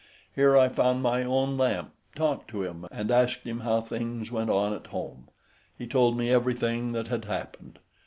[0.33, 4.49] Here I found my own lamp, talked to him, and asked him how things went
[4.49, 5.27] on at home;
[5.77, 7.77] he told me everything that had happened.